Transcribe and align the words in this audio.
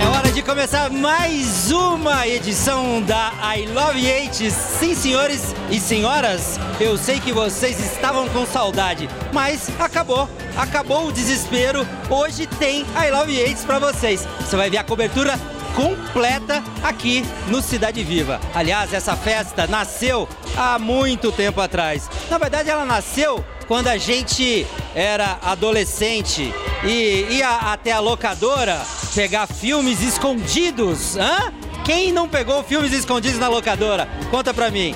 É 0.00 0.06
hora 0.06 0.30
de 0.32 0.42
começar 0.42 0.90
mais 0.90 1.70
uma 1.70 2.26
edição 2.26 3.02
da 3.02 3.32
I 3.56 3.66
Love 3.66 4.06
Eight. 4.06 4.50
Sim, 4.50 4.94
senhores 4.94 5.54
e 5.70 5.80
senhoras, 5.80 6.58
eu 6.78 6.96
sei 6.96 7.18
que 7.18 7.32
vocês 7.32 7.78
estavam 7.80 8.28
com 8.28 8.46
saudade, 8.46 9.08
mas 9.32 9.68
acabou, 9.78 10.28
acabou 10.56 11.08
o 11.08 11.12
desespero. 11.12 11.86
Hoje 12.08 12.46
tem 12.46 12.80
I 12.82 13.10
Love 13.10 13.36
Eight 13.36 13.64
pra 13.64 13.78
vocês. 13.78 14.26
Você 14.40 14.56
vai 14.56 14.70
ver 14.70 14.78
a 14.78 14.84
cobertura 14.84 15.38
completa 15.76 16.64
aqui 16.82 17.22
no 17.48 17.60
Cidade 17.60 18.02
Viva. 18.02 18.40
Aliás, 18.54 18.94
essa 18.94 19.14
festa 19.14 19.66
nasceu 19.66 20.26
há 20.56 20.78
muito 20.78 21.30
tempo 21.30 21.60
atrás. 21.60 22.08
Na 22.30 22.38
verdade, 22.38 22.70
ela 22.70 22.86
nasceu 22.86 23.44
quando 23.68 23.88
a 23.88 23.98
gente 23.98 24.66
era 24.94 25.38
adolescente 25.42 26.52
e 26.82 27.26
ia 27.30 27.50
até 27.72 27.92
a 27.92 28.00
locadora 28.00 28.80
pegar 29.14 29.46
filmes 29.46 30.02
escondidos. 30.02 31.16
Hã? 31.16 31.52
Quem 31.84 32.10
não 32.10 32.26
pegou 32.26 32.64
filmes 32.64 32.92
escondidos 32.92 33.38
na 33.38 33.48
locadora? 33.48 34.08
Conta 34.30 34.54
pra 34.54 34.70
mim. 34.70 34.94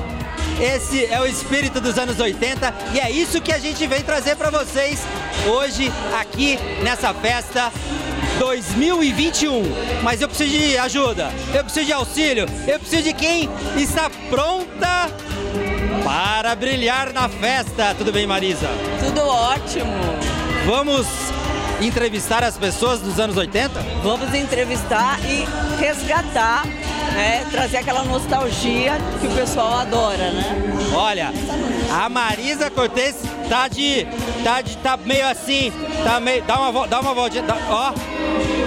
Esse 0.58 1.06
é 1.06 1.20
o 1.20 1.26
espírito 1.26 1.80
dos 1.80 1.98
anos 1.98 2.18
80 2.18 2.74
e 2.94 3.00
é 3.00 3.10
isso 3.10 3.40
que 3.40 3.52
a 3.52 3.58
gente 3.58 3.86
vem 3.86 4.02
trazer 4.02 4.36
pra 4.36 4.50
vocês 4.50 5.00
hoje 5.46 5.90
aqui 6.18 6.58
nessa 6.82 7.14
festa 7.14 7.72
2021. 8.38 9.62
Mas 10.02 10.20
eu 10.20 10.28
preciso 10.28 10.50
de 10.50 10.78
ajuda, 10.78 11.30
eu 11.54 11.64
preciso 11.64 11.86
de 11.86 11.92
auxílio, 11.92 12.46
eu 12.66 12.78
preciso 12.78 13.02
de 13.02 13.12
quem 13.12 13.48
está 13.76 14.10
pronta 14.28 15.10
para 16.04 16.54
brilhar 16.54 17.12
na 17.12 17.28
festa. 17.28 17.94
Tudo 17.96 18.12
bem, 18.12 18.26
Marisa? 18.26 18.68
Tudo 19.04 19.26
ótimo. 19.26 19.92
Vamos 20.66 21.06
entrevistar 21.80 22.42
as 22.44 22.56
pessoas 22.58 23.00
dos 23.00 23.18
anos 23.18 23.36
80? 23.36 23.80
Vamos 24.02 24.34
entrevistar 24.34 25.18
e 25.24 25.46
resgatar, 25.80 26.64
né? 27.14 27.44
Trazer 27.50 27.78
aquela 27.78 28.04
nostalgia 28.04 28.98
que 29.20 29.26
o 29.26 29.30
pessoal 29.30 29.78
adora, 29.80 30.30
né? 30.30 30.56
Olha, 30.94 31.32
a 31.92 32.08
Marisa 32.08 32.70
Cortez 32.70 33.16
tá 33.48 33.68
de. 33.68 34.06
tá 34.44 34.60
de. 34.60 34.76
tá 34.78 34.96
meio 34.96 35.26
assim. 35.28 35.72
Tá 36.04 36.20
meio. 36.20 36.42
Dá 36.42 36.58
uma, 36.60 36.86
dá 36.86 37.00
uma 37.00 37.14
voltinha. 37.14 37.42
dá- 37.42 37.56
ó. 37.68 37.92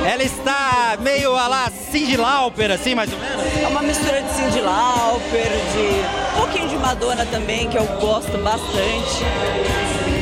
Ela 0.05 0.23
está 0.23 0.97
meio 0.99 1.33
a 1.35 1.47
lá 1.47 1.71
Cindy 1.91 2.17
Lauper, 2.17 2.71
assim, 2.71 2.93
mais 2.93 3.11
ou 3.13 3.17
menos. 3.17 3.63
É 3.63 3.67
uma 3.67 3.81
mistura 3.81 4.21
de 4.21 4.29
Cyndi 4.33 4.59
Lauper, 4.59 5.49
de 5.71 6.33
um 6.35 6.41
pouquinho 6.41 6.67
de 6.67 6.75
Madonna 6.75 7.25
também, 7.27 7.69
que 7.69 7.77
eu 7.77 7.85
gosto 8.01 8.37
bastante. 8.39 9.23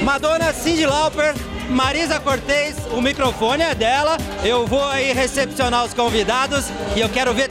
Madonna, 0.04 0.54
Cindy 0.54 0.86
Lauper, 0.86 1.34
Marisa 1.72 2.20
Cortez, 2.20 2.76
o 2.92 3.02
microfone 3.02 3.64
é 3.64 3.74
dela. 3.74 4.18
Eu 4.44 4.68
vou 4.68 4.84
aí 4.84 5.14
recepcionar 5.14 5.86
os 5.86 5.94
convidados 5.94 6.66
e 6.96 7.00
eu 7.00 7.10
quero 7.10 7.34
ver 7.34 7.50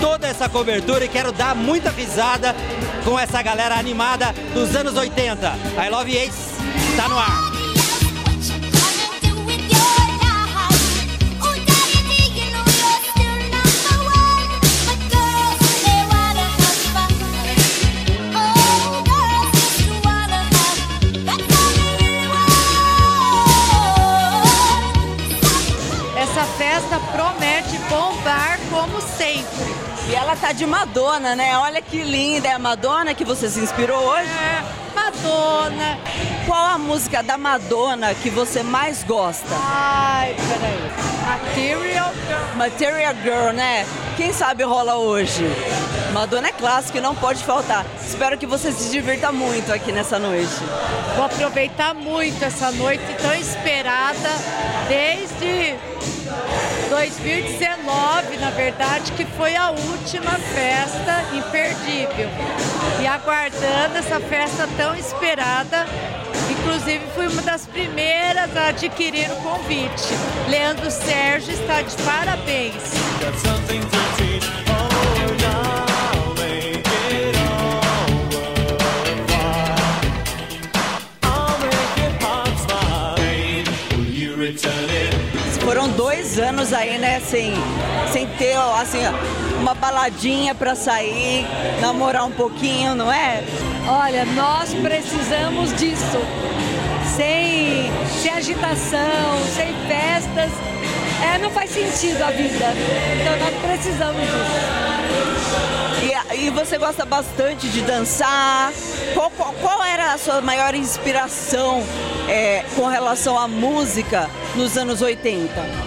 toda 0.00 0.26
essa 0.26 0.48
cobertura 0.48 1.04
e 1.04 1.08
quero 1.08 1.32
dar 1.32 1.54
muita 1.54 1.90
risada 1.90 2.54
com 3.04 3.18
essa 3.18 3.42
galera 3.42 3.76
animada 3.76 4.34
dos 4.52 4.76
anos 4.76 4.96
80. 4.96 5.52
I 5.84 5.88
Love 5.90 6.16
Ace 6.16 6.52
tá 6.96 7.08
no 7.08 7.18
ar. 7.18 7.51
Tá 30.42 30.50
de 30.50 30.66
Madonna, 30.66 31.36
né? 31.36 31.56
Olha 31.56 31.80
que 31.80 32.02
linda. 32.02 32.48
É 32.48 32.52
a 32.52 32.58
Madonna 32.58 33.14
que 33.14 33.24
você 33.24 33.48
se 33.48 33.60
inspirou 33.60 33.96
hoje? 33.96 34.28
É, 34.28 34.64
Madonna. 34.92 35.98
Qual 36.44 36.66
a 36.66 36.76
música 36.78 37.22
da 37.22 37.38
Madonna 37.38 38.12
que 38.12 38.28
você 38.28 38.64
mais 38.64 39.04
gosta? 39.04 39.46
Ai, 39.52 40.34
peraí. 40.34 40.82
Material 41.24 42.12
Girl. 42.26 42.56
Material 42.56 43.14
Girl, 43.22 43.52
né? 43.52 43.86
Quem 44.16 44.32
sabe 44.32 44.64
rola 44.64 44.96
hoje. 44.96 45.44
Madonna 46.12 46.48
é 46.48 46.52
clássico 46.52 46.98
e 46.98 47.00
não 47.00 47.14
pode 47.14 47.44
faltar. 47.44 47.86
Espero 48.04 48.36
que 48.36 48.44
você 48.44 48.72
se 48.72 48.90
divirta 48.90 49.30
muito 49.30 49.72
aqui 49.72 49.92
nessa 49.92 50.18
noite. 50.18 50.52
Vou 51.14 51.24
aproveitar 51.24 51.94
muito 51.94 52.44
essa 52.44 52.72
noite 52.72 53.04
tão 53.22 53.32
esperada 53.32 54.28
desde 54.88 55.91
2019, 56.92 58.36
na 58.36 58.50
verdade, 58.50 59.12
que 59.12 59.24
foi 59.24 59.56
a 59.56 59.70
última 59.70 60.32
festa 60.32 61.24
imperdível. 61.32 62.28
E 63.00 63.06
aguardando 63.06 63.96
essa 63.96 64.20
festa 64.20 64.68
tão 64.76 64.94
esperada, 64.94 65.86
inclusive 66.50 67.02
fui 67.14 67.28
uma 67.28 67.40
das 67.40 67.64
primeiras 67.64 68.54
a 68.54 68.68
adquirir 68.68 69.30
o 69.30 69.36
convite. 69.36 70.08
Leandro 70.50 70.90
Sérgio 70.90 71.54
está 71.54 71.80
de 71.80 71.96
parabéns. 72.02 72.74
10 86.22 86.38
anos 86.38 86.72
aí, 86.72 86.98
né, 86.98 87.20
sem, 87.20 87.52
sem 88.12 88.28
ter, 88.38 88.56
assim, 88.80 89.00
uma 89.60 89.74
baladinha 89.74 90.54
para 90.54 90.76
sair, 90.76 91.44
namorar 91.80 92.24
um 92.24 92.30
pouquinho, 92.30 92.94
não 92.94 93.12
é? 93.12 93.42
Olha, 93.88 94.24
nós 94.24 94.72
precisamos 94.72 95.74
disso. 95.74 96.18
Sem, 97.16 97.90
sem 98.22 98.32
agitação, 98.32 99.36
sem 99.54 99.74
festas, 99.88 100.52
é, 101.34 101.38
não 101.38 101.50
faz 101.50 101.70
sentido 101.70 102.22
a 102.22 102.30
vida. 102.30 102.66
Então 103.20 103.36
nós 103.38 103.54
precisamos 103.60 104.22
disso. 104.22 104.92
E, 106.34 106.46
e 106.46 106.50
você 106.50 106.78
gosta 106.78 107.04
bastante 107.04 107.68
de 107.68 107.80
dançar. 107.82 108.72
Qual, 109.12 109.28
qual, 109.32 109.52
qual 109.60 109.82
era 109.82 110.12
a 110.12 110.18
sua 110.18 110.40
maior 110.40 110.72
inspiração 110.74 111.82
é, 112.28 112.64
com 112.76 112.86
relação 112.86 113.36
à 113.36 113.48
música 113.48 114.30
nos 114.54 114.76
anos 114.76 115.02
80? 115.02 115.81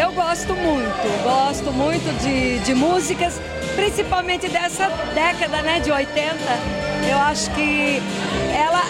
Eu 0.00 0.12
gosto 0.12 0.54
muito, 0.54 1.22
gosto 1.22 1.72
muito 1.72 2.12
de, 2.22 2.58
de 2.60 2.74
músicas, 2.74 3.40
principalmente 3.76 4.48
dessa 4.48 4.88
década 5.14 5.62
né, 5.62 5.80
de 5.80 5.90
80. 5.90 6.34
Eu 7.10 7.18
acho 7.18 7.50
que 7.52 8.02
ela 8.56 8.82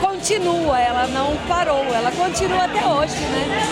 continua, 0.00 0.78
ela 0.78 1.06
não 1.08 1.36
parou, 1.48 1.84
ela 1.94 2.10
continua 2.12 2.64
até 2.64 2.84
hoje, 2.84 3.14
né? 3.14 3.68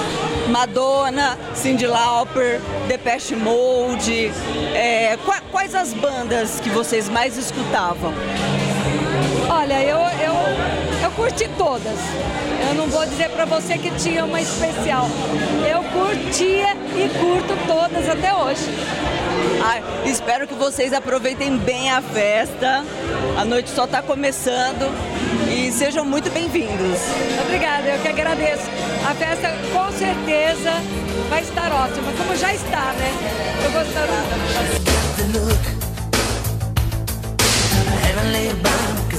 Madonna, 0.48 1.38
Cyndi 1.54 1.86
Lauper, 1.86 2.60
Depeche 2.86 3.34
Mode. 3.34 4.30
é, 4.74 5.16
qua- 5.24 5.40
quais 5.50 5.74
as 5.74 5.92
bandas 5.94 6.60
que 6.60 6.68
vocês 6.68 7.08
mais 7.08 7.36
escutavam? 7.38 8.12
Olha, 9.48 9.82
eu 9.82 9.98
curti 11.14 11.48
todas. 11.56 11.98
Eu 12.68 12.74
não 12.74 12.86
vou 12.88 13.04
dizer 13.06 13.30
pra 13.30 13.44
você 13.44 13.78
que 13.78 13.90
tinha 13.92 14.24
uma 14.24 14.40
especial. 14.40 15.08
Eu 15.68 15.82
curtia 15.84 16.76
e 16.96 17.08
curto 17.18 17.56
todas 17.66 18.08
até 18.08 18.34
hoje. 18.34 18.62
Ai, 19.62 19.82
espero 20.04 20.46
que 20.46 20.54
vocês 20.54 20.92
aproveitem 20.92 21.56
bem 21.58 21.90
a 21.90 22.02
festa. 22.02 22.84
A 23.38 23.44
noite 23.44 23.70
só 23.70 23.84
está 23.84 24.02
começando 24.02 24.90
e 25.50 25.70
sejam 25.72 26.04
muito 26.04 26.30
bem-vindos. 26.30 26.98
Obrigada, 27.44 27.88
eu 27.88 28.00
que 28.00 28.08
agradeço. 28.08 28.64
A 29.08 29.14
festa 29.14 29.48
com 29.72 29.92
certeza 29.92 30.72
vai 31.30 31.42
estar 31.42 31.72
ótima, 31.72 32.12
como 32.16 32.36
já 32.36 32.52
está, 32.52 32.92
né? 32.94 33.12
Eu 33.64 33.70
gostaria. 33.70 34.04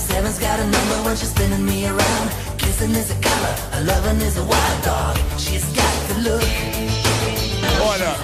Heaven's 0.10 0.40
got 0.40 0.60
a 0.60 0.66
number 0.66 0.96
when 1.06 1.16
she's 1.16 1.30
spinning 1.30 1.66
me 1.66 1.88
around. 1.88 2.30
Kissing 2.58 2.92
is 2.92 3.12
a 3.12 3.20
color, 3.22 3.56
a 3.74 3.84
loving 3.84 4.22
is 4.22 4.38
a 4.38 4.44
wild 4.44 4.84
dog. 4.84 5.18
She's 5.38 5.66
got 5.74 5.94
the 6.10 6.30
look. 6.30 6.44
Olha, 7.82 8.16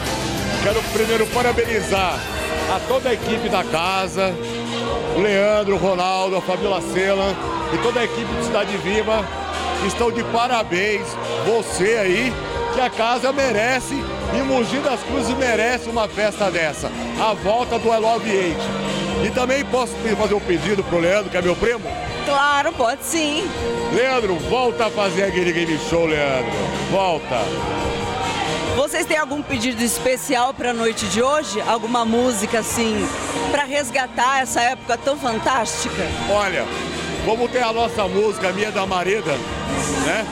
quero 0.63 0.81
primeiro 0.93 1.25
parabenizar 1.27 2.19
a 2.73 2.79
toda 2.87 3.09
a 3.09 3.13
equipe 3.13 3.49
da 3.49 3.63
casa, 3.63 4.33
o 5.15 5.21
Leandro, 5.21 5.75
o 5.75 5.77
Ronaldo, 5.77 6.37
a 6.37 6.41
Fabiola 6.41 6.81
Cela 6.81 7.35
e 7.73 7.77
toda 7.79 7.99
a 7.99 8.03
equipe 8.03 8.33
de 8.33 8.45
Cidade 8.45 8.77
Viva 8.77 9.25
estão 9.85 10.11
de 10.11 10.23
parabéns. 10.25 11.07
Você 11.45 11.97
aí, 11.97 12.33
que 12.73 12.81
a 12.81 12.89
casa 12.89 13.31
merece 13.31 13.95
e 14.33 14.41
Mogi 14.43 14.77
das 14.79 15.01
Cruzes 15.03 15.35
merece 15.37 15.89
uma 15.89 16.07
festa 16.07 16.49
dessa. 16.49 16.89
A 17.19 17.33
volta 17.33 17.77
do 17.77 17.89
I 17.93 17.97
Love. 17.97 18.90
E 19.23 19.29
também 19.29 19.63
posso 19.65 19.93
fazer 20.17 20.33
um 20.33 20.39
pedido 20.39 20.83
pro 20.83 20.99
Leandro, 20.99 21.29
que 21.29 21.37
é 21.37 21.41
meu 21.41 21.55
primo? 21.55 21.81
Claro, 22.25 22.71
pode 22.73 23.03
sim. 23.03 23.43
Leandro, 23.93 24.35
volta 24.49 24.87
a 24.87 24.89
fazer 24.89 25.23
aquele 25.23 25.51
game 25.51 25.79
show, 25.89 26.05
Leandro. 26.05 26.51
Volta. 26.91 27.39
Vocês 28.75 29.05
têm 29.05 29.17
algum 29.17 29.41
pedido 29.41 29.83
especial 29.83 30.53
para 30.53 30.71
a 30.71 30.73
noite 30.73 31.05
de 31.07 31.21
hoje? 31.21 31.61
Alguma 31.61 32.05
música 32.05 32.59
assim 32.59 33.07
para 33.51 33.63
resgatar 33.63 34.41
essa 34.41 34.61
época 34.61 34.97
tão 34.97 35.17
fantástica? 35.17 36.07
Olha, 36.29 36.65
como 37.25 37.47
tem 37.47 37.61
a 37.61 37.73
nossa 37.73 38.07
música, 38.07 38.49
a 38.49 38.53
minha 38.53 38.71
da 38.71 38.85
Mareda, 38.85 39.33
né? 40.05 40.25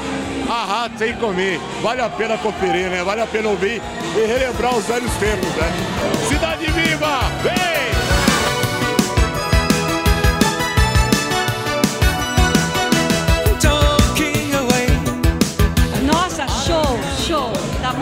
Arrasa 0.50 0.97
sem 0.97 1.13
comer. 1.13 1.59
Vale 1.81 2.01
a 2.01 2.09
pena 2.09 2.38
conferir, 2.38 2.89
né? 2.89 3.03
Vale 3.03 3.21
a 3.21 3.27
pena 3.27 3.50
ouvir 3.50 3.81
e 4.15 4.25
relembrar 4.25 4.75
os 4.75 4.86
velhos 4.86 5.12
tempos, 5.15 5.50
né? 5.50 5.71
Cidade 6.27 6.65
Viva! 6.71 7.19
Vem! 7.44 7.79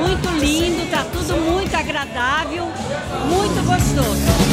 Muito 0.07 0.29
lindo, 0.39 0.89
tá 0.89 1.05
tudo 1.11 1.35
muito 1.41 1.75
agradável, 1.75 2.63
muito 3.29 3.65
gostoso. 3.65 4.47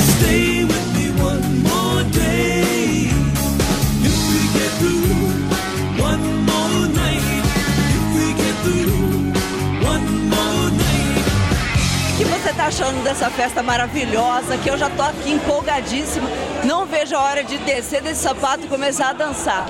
O 12.11 12.17
que 12.17 12.25
você 12.25 12.53
tá 12.53 12.67
achando 12.67 13.03
dessa 13.03 13.31
festa 13.31 13.63
maravilhosa? 13.63 14.57
Que 14.59 14.71
eu 14.71 14.79
já 14.79 14.89
tô 14.91 15.03
aqui 15.03 15.33
empolgadíssima. 15.33 16.29
Não 16.65 16.87
vejo 16.87 17.15
a 17.17 17.21
hora 17.21 17.45
de 17.45 17.59
descer 17.59 18.01
desse 18.03 18.23
sapato 18.23 18.65
e 18.65 18.69
começar 18.69 19.11
a 19.11 19.13
dançar. 19.13 19.67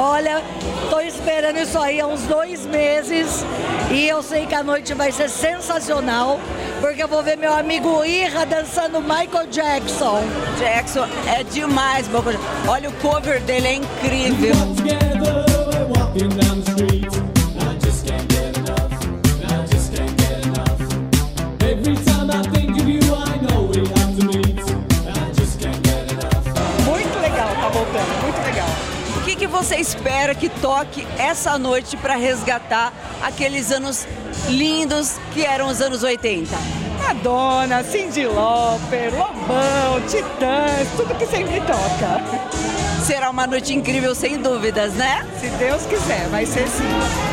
Olha, 0.00 0.44
tô 0.88 1.00
esperando 1.00 1.58
isso 1.58 1.76
aí 1.76 2.00
há 2.00 2.06
uns 2.06 2.22
dois 2.22 2.64
meses 2.64 3.44
e 3.90 4.06
eu 4.06 4.22
sei 4.22 4.46
que 4.46 4.54
a 4.54 4.62
noite 4.62 4.94
vai 4.94 5.10
ser 5.10 5.28
sensacional, 5.28 6.38
porque 6.80 7.02
eu 7.02 7.08
vou 7.08 7.20
ver 7.20 7.36
meu 7.36 7.52
amigo 7.52 8.04
Irra 8.04 8.46
dançando 8.46 9.00
Michael 9.00 9.48
Jackson. 9.50 10.22
Jackson 10.56 11.04
é 11.26 11.42
demais, 11.42 12.06
Boca. 12.06 12.30
Olha 12.68 12.90
o 12.90 12.92
cover 12.94 13.40
dele, 13.40 13.66
é 13.66 13.74
incrível. 13.74 14.54
Você 29.62 29.74
espera 29.74 30.36
que 30.36 30.48
toque 30.48 31.04
essa 31.18 31.58
noite 31.58 31.96
para 31.96 32.14
resgatar 32.14 32.92
aqueles 33.20 33.72
anos 33.72 34.06
lindos 34.48 35.16
que 35.32 35.44
eram 35.44 35.66
os 35.66 35.80
anos 35.80 36.04
80? 36.04 36.56
Madonna, 37.00 37.82
Cyndi 37.82 38.24
Lauper, 38.24 39.12
Lobão, 39.12 40.00
Titãs, 40.06 40.88
tudo 40.96 41.12
que 41.16 41.26
sempre 41.26 41.60
toca. 41.62 42.22
Será 43.04 43.30
uma 43.30 43.48
noite 43.48 43.74
incrível, 43.74 44.14
sem 44.14 44.40
dúvidas, 44.40 44.92
né? 44.94 45.26
Se 45.40 45.48
Deus 45.48 45.84
quiser, 45.86 46.28
vai 46.28 46.46
ser 46.46 46.68
sim. 46.68 46.84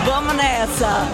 Vamos 0.04 0.34
nessa! 0.34 1.08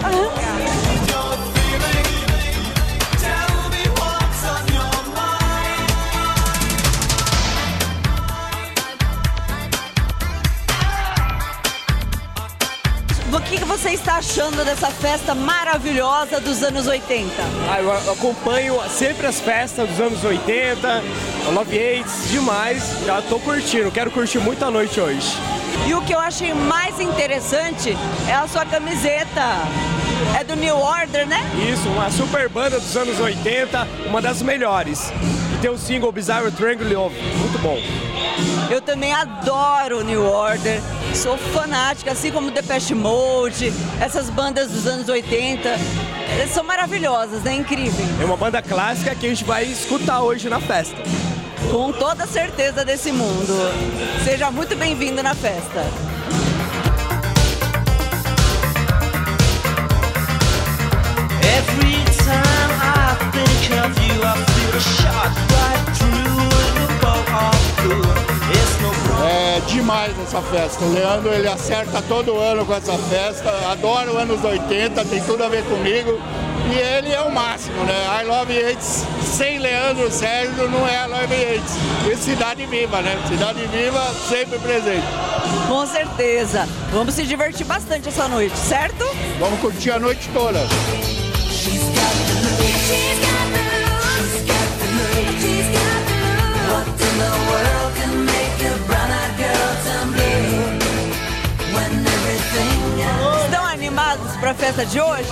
Está 13.94 14.16
achando 14.16 14.64
dessa 14.64 14.90
festa 14.90 15.34
maravilhosa 15.34 16.40
dos 16.40 16.62
anos 16.62 16.86
80? 16.86 17.30
Ah, 17.70 17.80
eu 17.80 18.12
acompanho 18.12 18.80
sempre 18.88 19.26
as 19.26 19.40
festas 19.40 19.88
dos 19.88 20.00
anos 20.00 20.24
80, 20.24 21.02
Love 21.52 21.78
Aids, 21.78 22.30
demais. 22.30 22.82
Já 23.04 23.20
tô 23.22 23.38
curtindo, 23.38 23.90
quero 23.90 24.10
curtir 24.10 24.38
muito 24.38 24.64
a 24.64 24.70
noite 24.70 25.00
hoje. 25.00 25.36
E 25.86 25.94
o 25.94 26.02
que 26.02 26.14
eu 26.14 26.18
achei 26.18 26.54
mais 26.54 26.98
interessante 27.00 27.96
é 28.28 28.34
a 28.34 28.46
sua 28.48 28.64
camiseta. 28.64 29.42
É 30.38 30.44
do 30.44 30.56
New 30.56 30.76
Order, 30.76 31.26
né? 31.26 31.42
Isso, 31.70 31.88
uma 31.88 32.10
super 32.10 32.48
banda 32.48 32.80
dos 32.80 32.96
anos 32.96 33.20
80, 33.20 33.86
uma 34.06 34.22
das 34.22 34.40
melhores. 34.40 35.12
E 35.54 35.58
tem 35.60 35.70
o 35.70 35.76
single 35.76 36.10
Bizarre 36.12 36.50
Triangle 36.52 36.92
Love, 36.92 37.16
muito 37.20 37.58
bom. 37.58 37.78
Eu 38.70 38.80
também 38.80 39.12
adoro 39.12 40.02
New 40.02 40.24
Order. 40.24 40.80
Sou 41.14 41.36
fanática, 41.36 42.12
assim 42.12 42.32
como 42.32 42.50
Depeche 42.50 42.94
Mode, 42.94 43.72
essas 44.00 44.30
bandas 44.30 44.70
dos 44.70 44.86
anos 44.86 45.08
80. 45.08 45.68
Elas 45.68 46.50
São 46.50 46.64
maravilhosas, 46.64 47.42
né? 47.42 47.54
Incrível. 47.54 48.04
É 48.20 48.24
uma 48.24 48.36
banda 48.36 48.62
clássica 48.62 49.14
que 49.14 49.26
a 49.26 49.28
gente 49.28 49.44
vai 49.44 49.64
escutar 49.64 50.22
hoje 50.22 50.48
na 50.48 50.58
festa. 50.58 50.96
Com 51.70 51.92
toda 51.92 52.26
certeza 52.26 52.84
desse 52.84 53.12
mundo. 53.12 53.54
Seja 54.24 54.50
muito 54.50 54.74
bem-vindo 54.74 55.22
na 55.22 55.34
festa. 55.34 55.84
Every 61.44 62.04
time 62.16 62.72
I 62.80 63.16
think 63.32 63.70
of 63.78 63.92
you, 64.02 64.22
I 64.24 64.34
feel 64.52 64.80
shot 64.80 65.32
right 65.52 65.96
through 65.96 66.48
the 66.74 66.86
bow 67.00 67.20
of 67.36 67.82
good. 67.82 68.31
É 69.24 69.60
demais 69.66 70.12
essa 70.20 70.40
festa. 70.42 70.84
O 70.84 70.92
Leandro 70.92 71.32
ele 71.32 71.48
acerta 71.48 72.02
todo 72.02 72.38
ano 72.38 72.64
com 72.64 72.74
essa 72.74 72.96
festa. 72.98 73.50
Adoro 73.70 74.16
anos 74.18 74.42
80, 74.42 75.04
tem 75.04 75.22
tudo 75.22 75.44
a 75.44 75.48
ver 75.48 75.64
comigo. 75.64 76.18
E 76.72 76.78
ele 76.78 77.12
é 77.12 77.20
o 77.20 77.30
máximo, 77.30 77.84
né? 77.84 78.22
I 78.22 78.24
Love 78.24 78.52
Yates 78.52 79.04
sem 79.42 79.58
Leandro 79.58 80.10
Sérgio 80.10 80.68
não 80.68 80.86
é 80.86 81.04
I 81.04 81.08
Love 81.08 81.34
Yates. 81.34 81.74
E 82.10 82.16
Cidade 82.16 82.66
Viva, 82.66 83.00
né? 83.02 83.18
Cidade 83.28 83.66
Viva 83.66 84.14
sempre 84.28 84.58
presente. 84.58 85.06
Com 85.68 85.86
certeza. 85.86 86.68
Vamos 86.92 87.14
se 87.14 87.24
divertir 87.24 87.66
bastante 87.66 88.08
essa 88.08 88.28
noite, 88.28 88.56
certo? 88.56 89.04
Vamos 89.38 89.60
curtir 89.60 89.90
a 89.90 89.98
noite 89.98 90.28
toda. 90.32 90.60
What 96.72 96.88
in 96.88 97.18
the 97.18 97.30
world 97.48 97.94
can 97.96 98.31
animados 104.42 104.42
para 104.42 104.50
a 104.50 104.54
festa 104.54 104.84
de 104.84 105.00
hoje? 105.00 105.28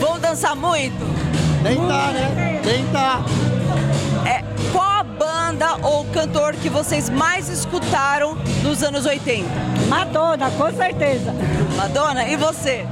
Vão 0.00 0.18
dançar 0.18 0.56
muito? 0.56 0.96
Nem 1.62 1.76
tá, 1.76 2.12
né? 2.12 2.60
Nem 2.64 2.84
tá. 2.86 3.24
É, 4.26 4.42
qual 4.72 4.90
a 4.90 5.02
banda 5.04 5.76
ou 5.82 6.04
cantor 6.06 6.54
que 6.54 6.68
vocês 6.68 7.08
mais 7.08 7.48
escutaram 7.48 8.36
nos 8.62 8.82
anos 8.82 9.06
80? 9.06 9.48
Madonna, 9.88 10.50
com 10.50 10.72
certeza. 10.72 11.32
Madonna, 11.76 12.26
e 12.26 12.36
você? 12.36 12.84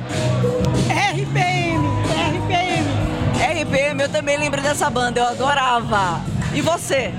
RPM, 0.88 1.88
RPM. 2.36 3.64
RPM, 3.64 4.02
eu 4.02 4.08
também 4.08 4.38
lembro 4.38 4.62
dessa 4.62 4.88
banda, 4.88 5.20
eu 5.20 5.26
adorava. 5.28 6.20
E 6.54 6.60
você? 6.60 7.12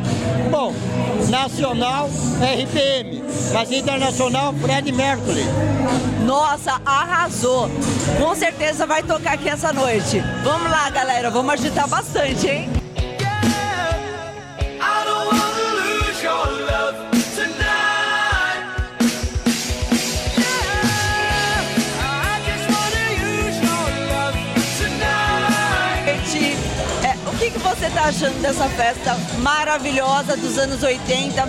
Bom, 0.49 0.73
nacional 1.29 2.09
RPM, 2.41 3.23
mas 3.53 3.71
internacional 3.71 4.53
Fred 4.61 4.91
Mercury. 4.91 5.45
Nossa, 6.25 6.81
arrasou! 6.85 7.69
Com 8.19 8.35
certeza 8.35 8.85
vai 8.85 9.03
tocar 9.03 9.33
aqui 9.33 9.49
essa 9.49 9.71
noite. 9.71 10.21
Vamos 10.43 10.69
lá, 10.69 10.89
galera, 10.89 11.29
vamos 11.29 11.53
agitar 11.53 11.87
bastante, 11.87 12.47
hein? 12.47 12.80
Achando 28.21 28.39
dessa 28.39 28.69
festa 28.69 29.17
maravilhosa 29.39 30.37
dos 30.37 30.55
anos 30.59 30.83
80? 30.83 31.41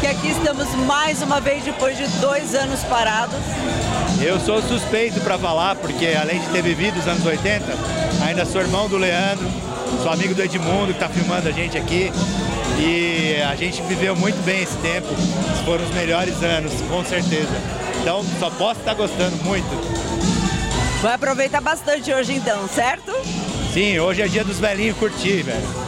Que 0.00 0.06
aqui 0.08 0.30
estamos 0.30 0.74
mais 0.84 1.22
uma 1.22 1.40
vez 1.40 1.62
depois 1.62 1.96
de 1.96 2.08
dois 2.18 2.56
anos 2.56 2.82
parados. 2.84 3.38
Eu 4.20 4.40
sou 4.40 4.60
suspeito 4.60 5.20
para 5.20 5.38
falar, 5.38 5.76
porque 5.76 6.16
além 6.20 6.40
de 6.40 6.48
ter 6.48 6.60
vivido 6.60 6.98
os 6.98 7.06
anos 7.06 7.24
80, 7.24 7.64
ainda 8.26 8.44
sou 8.44 8.60
irmão 8.60 8.88
do 8.88 8.96
Leandro, 8.96 9.46
sou 10.02 10.10
amigo 10.10 10.34
do 10.34 10.42
Edmundo, 10.42 10.86
que 10.86 11.04
está 11.04 11.08
filmando 11.08 11.48
a 11.48 11.52
gente 11.52 11.78
aqui. 11.78 12.10
E 12.80 13.40
a 13.40 13.54
gente 13.54 13.80
viveu 13.82 14.16
muito 14.16 14.42
bem 14.44 14.60
esse 14.60 14.76
tempo. 14.78 15.06
Foram 15.64 15.84
os 15.84 15.94
melhores 15.94 16.42
anos, 16.42 16.72
com 16.90 17.04
certeza. 17.04 17.54
Então 18.00 18.24
só 18.40 18.50
posso 18.50 18.80
estar 18.80 18.94
gostando 18.94 19.36
muito. 19.44 19.68
Vai 21.00 21.14
aproveitar 21.14 21.60
bastante 21.60 22.12
hoje 22.12 22.34
então, 22.34 22.66
certo? 22.66 23.12
Sim, 23.72 24.00
hoje 24.00 24.22
é 24.22 24.26
dia 24.26 24.42
dos 24.42 24.58
velhinhos 24.58 24.96
curtir, 24.96 25.42
velho. 25.42 25.87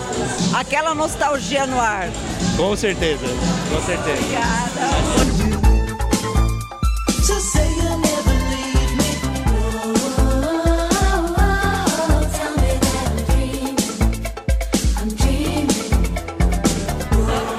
Aquela 0.55 0.95
nostalgia 0.95 1.67
no 1.67 1.81
ar. 1.81 2.09
Com 2.57 2.77
certeza, 2.77 3.27
com 3.69 3.81
certeza. 3.87 4.23
I'm 12.61 13.25
dreaming. 13.27 13.77
I'm 14.99 15.09
dreaming. 15.17 15.69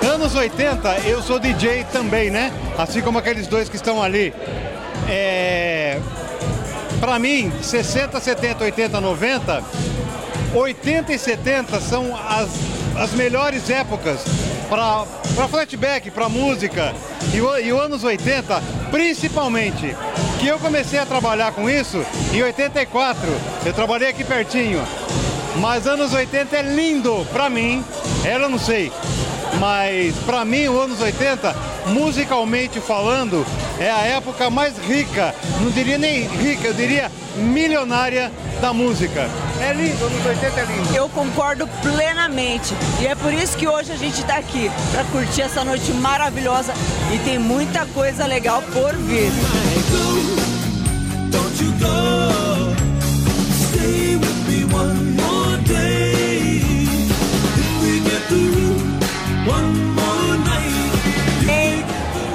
Anos 0.05 0.35
80, 0.35 0.99
eu 1.07 1.21
sou 1.21 1.39
DJ 1.39 1.85
também, 1.85 2.29
né? 2.29 2.51
Assim 2.77 3.01
como 3.01 3.17
aqueles 3.17 3.47
dois 3.47 3.69
que 3.69 3.75
estão 3.75 4.01
ali. 4.01 4.33
É... 5.09 5.99
Pra 6.99 7.17
mim, 7.17 7.51
60, 7.61 8.19
70, 8.19 8.63
80, 8.63 9.01
90, 9.01 9.63
80 10.53 11.13
e 11.13 11.17
70 11.17 11.79
são 11.79 12.15
as, 12.15 12.49
as 12.97 13.11
melhores 13.13 13.69
épocas 13.69 14.21
para 14.69 15.05
flashback, 15.47 16.11
para 16.11 16.27
música. 16.27 16.93
E 17.33 17.41
o, 17.41 17.57
e 17.57 17.71
o 17.71 17.79
anos 17.79 18.03
80, 18.03 18.61
principalmente, 18.89 19.95
que 20.39 20.47
eu 20.47 20.59
comecei 20.59 20.99
a 20.99 21.05
trabalhar 21.05 21.51
com 21.53 21.69
isso 21.69 22.05
em 22.33 22.41
84. 22.41 23.21
Eu 23.65 23.73
trabalhei 23.73 24.09
aqui 24.09 24.23
pertinho. 24.23 24.81
Mas 25.57 25.87
anos 25.87 26.13
80 26.13 26.55
é 26.55 26.61
lindo 26.61 27.25
pra 27.31 27.49
mim. 27.49 27.83
Eu 28.25 28.49
não 28.49 28.57
sei. 28.57 28.91
Mas 29.59 30.15
pra 30.25 30.45
mim, 30.45 30.67
os 30.67 30.83
anos 30.83 31.01
80, 31.01 31.55
musicalmente 31.87 32.79
falando, 32.79 33.45
é 33.79 33.89
a 33.89 33.99
época 33.99 34.49
mais 34.49 34.77
rica, 34.77 35.35
não 35.59 35.69
diria 35.69 35.97
nem 35.97 36.23
rica, 36.23 36.67
eu 36.67 36.73
diria 36.73 37.11
milionária 37.35 38.31
da 38.61 38.73
música. 38.73 39.29
É 39.61 39.73
lindo, 39.73 40.03
anos 40.03 40.25
80 40.25 40.59
é 40.59 40.65
lindo. 40.65 40.95
Eu 40.95 41.07
concordo 41.09 41.67
plenamente. 41.83 42.73
E 42.99 43.05
é 43.05 43.13
por 43.13 43.31
isso 43.31 43.55
que 43.55 43.67
hoje 43.67 43.91
a 43.91 43.95
gente 43.95 44.19
está 44.19 44.37
aqui, 44.37 44.71
para 44.91 45.03
curtir 45.05 45.43
essa 45.43 45.63
noite 45.63 45.91
maravilhosa. 45.93 46.73
E 47.13 47.19
tem 47.19 47.37
muita 47.37 47.85
coisa 47.87 48.25
legal 48.25 48.63
por 48.73 48.95
vir. 48.95 49.31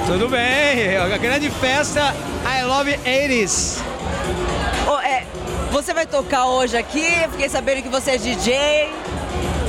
Tudo 0.07 0.29
bem, 0.29 0.97
a 0.97 1.17
grande 1.17 1.49
festa 1.51 2.15
I 2.45 2.63
Love 2.63 2.97
80s. 3.05 3.96
Você 5.71 5.93
vai 5.93 6.05
tocar 6.05 6.45
hoje 6.45 6.77
aqui? 6.77 7.05
Fiquei 7.31 7.49
sabendo 7.49 7.83
que 7.83 7.89
você 7.89 8.11
é 8.11 8.17
DJ. 8.17 8.89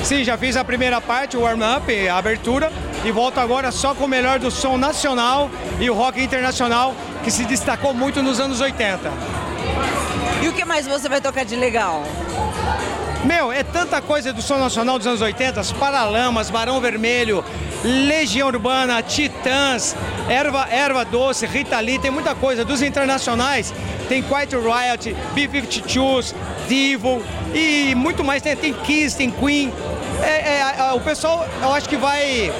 Sim, 0.03 0.25
já 0.25 0.39
fiz 0.39 0.57
a 0.57 0.65
primeira 0.65 1.01
parte, 1.01 1.37
o 1.37 1.41
warm-up, 1.41 2.09
a 2.09 2.17
abertura, 2.17 2.73
e 3.05 3.11
volto 3.11 3.39
agora 3.39 3.71
só 3.71 3.95
com 3.95 4.05
o 4.05 4.09
melhor 4.09 4.39
do 4.39 4.51
som 4.51 4.79
nacional 4.79 5.51
e 5.81 5.91
o 5.91 5.95
rock 5.95 6.23
internacional, 6.23 6.95
que 7.25 7.31
se 7.31 7.45
destacou 7.45 7.93
muito 7.93 8.23
nos 8.23 8.41
anos 8.41 8.61
80. 8.61 9.11
E 10.43 10.49
o 10.49 10.53
que 10.53 10.65
mais 10.65 10.87
você 10.87 11.09
vai 11.09 11.21
tocar 11.21 11.45
de 11.45 11.57
legal? 11.57 12.03
Meu, 13.25 13.51
é 13.51 13.63
tanta 13.65 14.01
coisa 14.01 14.33
do 14.33 14.41
som 14.41 14.59
nacional 14.59 14.97
dos 14.97 15.07
anos 15.07 15.21
80, 15.21 15.61
as 15.61 15.73
Paralamas, 15.73 16.51
Barão 16.51 16.81
Vermelho, 16.81 17.45
Legião 17.85 18.47
Urbana, 18.49 19.03
Titãs, 19.03 19.97
Erva, 20.29 20.69
Erva 20.71 21.05
Doce, 21.05 21.45
Rita 21.45 21.79
Lee, 21.81 21.99
tem 21.99 22.11
muita 22.13 22.35
coisa. 22.37 22.65
Dos 22.65 22.81
internacionais, 22.81 23.75
tem 24.09 24.23
Quiet 24.23 24.55
Riot, 24.55 25.17
B-52s, 25.35 26.33
Divo 26.69 27.21
e 27.53 27.93
muito 27.97 28.23
mais. 28.23 28.41
Tem, 28.41 28.55
tem 28.55 28.73
Kiss, 28.73 29.17
tem 29.17 29.31
Queen. 29.31 29.73
É, 30.23 30.59
é, 30.59 30.63
a- 30.81 30.95
o 30.95 31.01
pessoal, 31.01 31.47
eu 31.61 31.73
acho 31.73 31.89
que 31.89 31.97
vai, 31.97 32.53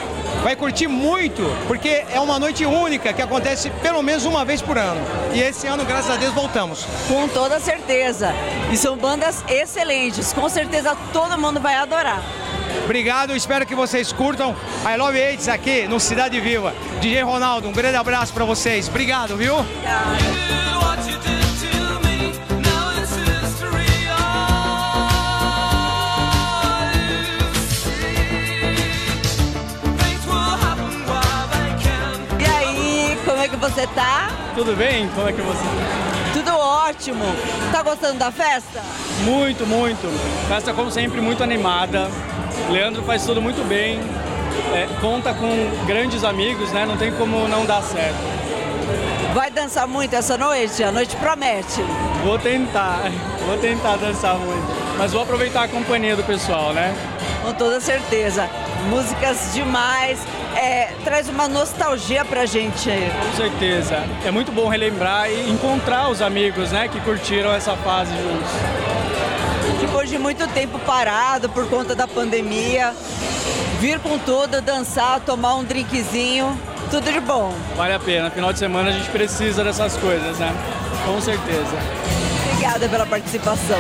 vai 0.43 0.57
curtir 0.57 0.87
muito, 0.87 1.43
porque 1.67 2.05
é 2.11 2.21
uma 2.21 2.39
noite 2.39 2.65
única 2.65 3.13
que 3.13 3.23
acontece 3.23 3.71
pelo 3.83 4.03
menos 4.03 4.25
uma 4.25 4.45
vez 4.45 4.63
por 4.63 4.79
ano. 4.79 5.01
E 5.33 5.41
esse 5.41 5.67
ano, 5.67 5.85
graças 5.85 6.11
a 6.11 6.17
Deus, 6.17 6.33
voltamos. 6.33 6.87
Com 7.07 7.29
toda 7.29 7.61
certeza. 7.61 8.33
E 8.73 8.77
são 8.77 8.97
bandas 8.97 9.45
excelentes. 9.49 10.33
Com 10.33 10.49
certeza 10.49 10.97
todo 11.13 11.39
mundo 11.39 11.61
vai 11.61 11.75
adorar. 11.75 12.23
Obrigado, 12.85 13.37
espero 13.37 13.67
que 13.67 13.75
vocês 13.75 14.13
curtam 14.13 14.57
I 14.83 14.97
Love 14.97 15.21
AIDS 15.21 15.49
aqui 15.49 15.87
no 15.87 16.01
Cidade 16.01 16.41
Viva. 16.41 16.75
DJ 17.01 17.23
Ronaldo, 17.23 17.69
um 17.69 17.73
grande 17.73 17.97
abraço 17.97 18.33
pra 18.33 18.45
vocês. 18.45 18.89
Obrigado, 18.89 19.37
viu? 19.37 19.57
What 19.57 20.88
você 33.69 33.87
tá? 33.89 34.31
Tudo 34.55 34.75
bem? 34.75 35.09
Como 35.15 35.29
é 35.29 35.33
que 35.33 35.43
você 35.43 35.63
Tudo 36.33 36.57
ótimo. 36.57 37.25
Tá 37.71 37.83
gostando 37.83 38.19
da 38.19 38.33
festa? 38.33 38.81
Muito, 39.25 39.67
muito. 39.67 40.09
Festa, 40.49 40.73
como 40.73 40.91
sempre, 40.91 41.21
muito 41.21 41.43
animada. 41.43 42.09
Leandro 42.71 43.03
faz 43.03 43.27
tudo 43.27 43.43
muito 43.43 43.67
bem. 43.69 44.01
É, 44.75 44.89
conta 45.01 45.35
com 45.35 45.49
grandes 45.87 46.25
amigos, 46.25 46.73
né? 46.73 46.87
Não 46.87 46.97
tem 46.97 47.13
como 47.13 47.47
não 47.47 47.67
dar 47.67 47.83
certo. 47.83 48.17
Vai 49.35 49.51
dançar 49.51 49.87
muito 49.87 50.15
essa 50.15 50.39
noite? 50.39 50.83
A 50.83 50.91
noite 50.91 51.15
promete. 51.17 51.83
Vou 52.25 52.39
tentar, 52.39 53.03
vou 53.47 53.59
tentar 53.59 53.97
dançar 53.97 54.35
muito. 54.37 54.97
Mas 54.97 55.13
vou 55.13 55.23
aproveitar 55.23 55.65
a 55.65 55.69
companhia 55.69 56.17
do 56.17 56.25
pessoal, 56.25 56.73
né? 56.73 56.95
Com 57.43 57.53
toda 57.53 57.81
certeza. 57.81 58.49
Músicas 58.89 59.53
demais. 59.55 60.19
É, 60.57 60.93
traz 61.05 61.29
uma 61.29 61.49
nostalgia 61.49 62.25
pra 62.25 62.47
gente. 62.47 62.91
Com 62.91 63.37
certeza. 63.37 64.03
É 64.25 64.31
muito 64.31 64.51
bom 64.53 64.69
relembrar 64.69 65.31
e 65.31 65.51
encontrar 65.51 66.09
os 66.09 66.23
amigos, 66.23 66.73
né? 66.73 66.89
Que 66.89 67.01
curtiram 67.01 67.53
essa 67.53 67.77
fase 67.77 68.11
juntos. 68.13 68.51
Depois 69.81 70.09
de 70.09 70.19
muito 70.19 70.47
tempo 70.49 70.79
parado 70.81 71.49
por 71.49 71.69
conta 71.69 71.95
da 71.95 72.07
pandemia, 72.07 72.95
vir 73.81 73.99
com 74.01 74.19
tudo, 74.19 74.61
dançar, 74.61 75.21
tomar 75.21 75.55
um 75.57 75.65
drinkzinho, 75.65 76.59
tudo 76.91 77.13
de 77.13 77.21
bom. 77.21 77.55
Vale 77.77 77.95
a 77.95 77.99
pena. 77.99 78.31
Final 78.31 78.53
de 78.53 78.59
semana 78.59 78.91
a 78.91 78.93
gente 78.93 79.09
precisa 79.11 79.63
dessas 79.63 79.97
coisas, 79.97 80.39
né? 80.39 80.53
Com 81.05 81.21
certeza. 81.21 81.77
Obrigada 82.53 82.89
pela 82.89 83.07
participação. 83.07 83.79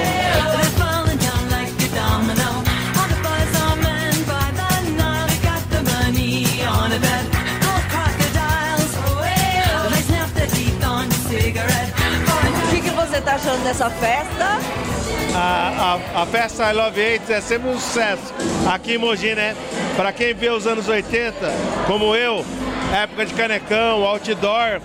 O 12.66 12.70
que, 12.70 12.80
que 12.80 12.90
você 12.90 13.20
tá 13.20 13.34
achando 13.34 13.62
dessa 13.62 13.90
festa? 13.90 14.58
A, 15.34 15.98
a, 16.14 16.22
a 16.22 16.26
festa 16.26 16.70
I 16.70 16.72
Love 16.74 17.00
AIDS 17.00 17.28
é 17.30 17.40
sempre 17.40 17.68
um 17.68 17.78
sucesso 17.78 18.32
aqui 18.72 18.94
em 18.94 18.98
Mogi, 18.98 19.34
né? 19.34 19.54
Pra 19.96 20.12
quem 20.12 20.32
vê 20.32 20.48
os 20.48 20.66
anos 20.66 20.88
80, 20.88 21.34
como 21.86 22.16
eu, 22.16 22.44
época 22.92 23.26
de 23.26 23.34
canecão, 23.34 24.04
outdoor, 24.04 24.80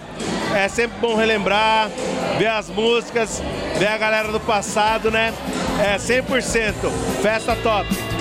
é 0.53 0.67
sempre 0.67 0.97
bom 0.99 1.15
relembrar, 1.15 1.89
ver 2.37 2.47
as 2.47 2.69
músicas, 2.69 3.41
ver 3.79 3.87
a 3.87 3.97
galera 3.97 4.27
do 4.27 4.39
passado, 4.39 5.09
né? 5.09 5.33
É 5.81 5.97
100%, 5.97 6.73
festa 7.21 7.55
top. 7.55 8.12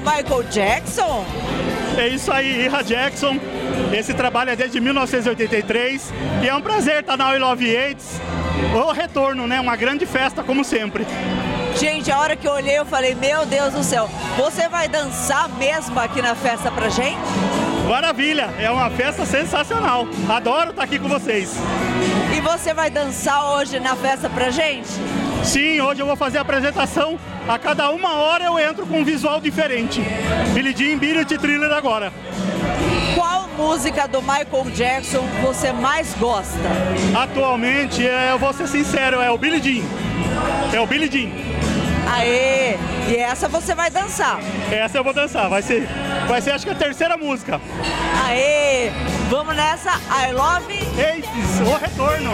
Michael 0.00 0.42
Jackson? 0.44 1.24
É 1.96 2.08
isso 2.08 2.32
aí, 2.32 2.64
Ira 2.64 2.82
Jackson. 2.82 3.38
Esse 3.92 4.14
trabalho 4.14 4.50
é 4.50 4.56
desde 4.56 4.80
1983 4.80 6.12
e 6.42 6.48
é 6.48 6.54
um 6.54 6.60
prazer 6.60 7.00
estar 7.00 7.16
na 7.16 7.34
I 7.34 7.38
Love 7.38 7.76
AIDS. 7.76 8.20
O 8.74 8.92
retorno, 8.92 9.46
né? 9.46 9.60
Uma 9.60 9.76
grande 9.76 10.04
festa, 10.06 10.42
como 10.42 10.64
sempre. 10.64 11.06
Gente, 11.76 12.10
a 12.10 12.18
hora 12.18 12.36
que 12.36 12.46
eu 12.46 12.52
olhei, 12.52 12.78
eu 12.78 12.86
falei, 12.86 13.14
meu 13.14 13.44
Deus 13.46 13.74
do 13.74 13.82
céu, 13.82 14.08
você 14.36 14.68
vai 14.68 14.88
dançar 14.88 15.48
mesmo 15.50 15.98
aqui 15.98 16.22
na 16.22 16.34
festa 16.34 16.70
pra 16.70 16.88
gente? 16.88 17.18
Maravilha, 17.88 18.48
é 18.58 18.70
uma 18.70 18.88
festa 18.90 19.26
sensacional. 19.26 20.06
Adoro 20.28 20.70
estar 20.70 20.82
aqui 20.84 20.98
com 20.98 21.08
vocês. 21.08 21.54
E 22.36 22.40
você 22.40 22.72
vai 22.72 22.90
dançar 22.90 23.52
hoje 23.52 23.78
na 23.78 23.94
festa 23.94 24.28
pra 24.30 24.50
gente? 24.50 24.88
Sim, 25.44 25.80
hoje 25.80 26.00
eu 26.00 26.06
vou 26.06 26.16
fazer 26.16 26.38
a 26.38 26.40
apresentação. 26.40 27.18
A 27.46 27.58
cada 27.58 27.90
uma 27.90 28.14
hora 28.14 28.44
eu 28.44 28.58
entro 28.58 28.86
com 28.86 29.00
um 29.00 29.04
visual 29.04 29.40
diferente. 29.40 30.00
Billie 30.54 30.74
Jean, 30.76 30.98
Billie 30.98 31.20
e 31.20 31.38
Thriller 31.38 31.70
agora. 31.70 32.12
Qual 33.14 33.46
música 33.56 34.08
do 34.08 34.20
Michael 34.22 34.70
Jackson 34.74 35.24
você 35.42 35.72
mais 35.72 36.14
gosta? 36.14 36.58
Atualmente, 37.14 38.06
é, 38.06 38.32
eu 38.32 38.38
vou 38.38 38.52
ser 38.52 38.66
sincero, 38.66 39.20
é 39.20 39.30
o 39.30 39.38
Billie 39.38 39.62
Jean. 39.62 39.86
É 40.72 40.80
o 40.80 40.86
Billie 40.86 41.10
Jean. 41.10 41.30
Aê! 42.10 42.76
E 43.08 43.16
essa 43.16 43.48
você 43.48 43.74
vai 43.74 43.90
dançar? 43.90 44.38
Essa 44.70 44.98
eu 44.98 45.04
vou 45.04 45.12
dançar, 45.12 45.48
vai 45.48 45.62
ser 45.62 45.88
Vai 46.26 46.40
ser 46.40 46.52
acho 46.52 46.64
que 46.64 46.72
a 46.72 46.74
terceira 46.74 47.16
música. 47.16 47.60
Aê! 48.26 48.90
Vamos 49.28 49.54
nessa, 49.54 49.92
I 50.10 50.32
Love 50.32 50.74
Aces, 50.74 51.68
o 51.68 51.76
retorno. 51.76 52.32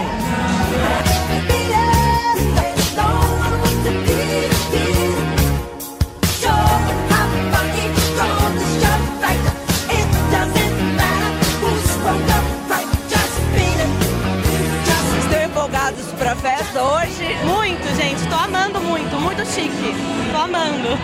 Hoje? 16.79 17.35
Muito, 17.43 17.95
gente. 17.95 18.27
Tô 18.27 18.35
amando 18.35 18.79
muito, 18.79 19.15
muito 19.17 19.45
chique. 19.45 19.95
Tô 20.31 20.37
amando. 20.37 20.97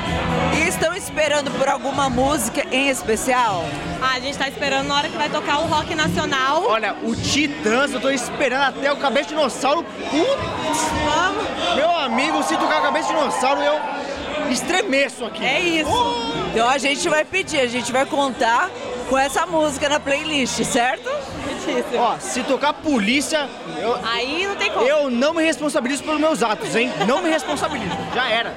E 0.57 0.67
estão 0.67 0.93
esperando 0.95 1.51
por 1.51 1.67
alguma 1.67 2.09
música 2.09 2.65
em 2.71 2.89
especial? 2.89 3.65
Ah, 4.01 4.15
a 4.15 4.19
gente 4.19 4.38
tá 4.38 4.47
esperando 4.47 4.88
na 4.88 4.95
hora 4.95 5.09
que 5.09 5.17
vai 5.17 5.29
tocar 5.29 5.59
o 5.59 5.67
rock 5.67 5.93
nacional. 5.95 6.63
Olha, 6.67 6.95
o 7.03 7.15
Titãs, 7.15 7.93
eu 7.93 8.00
tô 8.00 8.09
esperando 8.09 8.63
até 8.63 8.91
o 8.91 8.97
Cabeça 8.97 9.29
de 9.29 9.36
Dinossauro. 9.36 9.83
Putz, 9.83 10.86
vamos. 11.05 11.75
Meu 11.75 11.89
amigo, 11.95 12.41
se 12.43 12.55
tocar 12.55 12.79
o 12.79 12.83
Cabeça 12.83 13.07
de 13.09 13.15
Dinossauro, 13.15 13.62
eu 13.62 13.79
estremeço 14.51 15.25
aqui. 15.25 15.43
É 15.43 15.59
isso. 15.59 15.89
Então 16.51 16.69
a 16.69 16.77
gente 16.77 17.07
vai 17.09 17.25
pedir, 17.25 17.59
a 17.59 17.67
gente 17.67 17.91
vai 17.91 18.05
contar 18.05 18.69
com 19.09 19.17
essa 19.17 19.45
música 19.45 19.89
na 19.89 20.00
playlist, 20.00 20.63
certo? 20.63 21.09
Ó, 21.97 22.17
se 22.19 22.43
tocar 22.43 22.74
polícia, 22.74 23.47
eu, 23.79 23.97
Aí 24.03 24.45
não 24.47 24.55
tem 24.55 24.71
como. 24.71 24.86
eu 24.86 25.09
não 25.09 25.33
me 25.33 25.43
responsabilizo 25.43 26.03
pelos 26.03 26.19
meus 26.19 26.41
atos, 26.43 26.75
hein? 26.75 26.91
Não 27.07 27.21
me 27.21 27.29
responsabilizo. 27.29 27.95
Já 28.13 28.29
era. 28.29 28.53